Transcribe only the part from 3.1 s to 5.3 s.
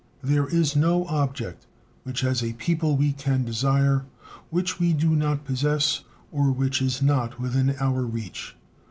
can desire which we do